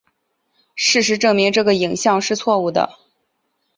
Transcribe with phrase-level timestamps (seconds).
[0.75, 2.97] 事实证明这个影像是错误的。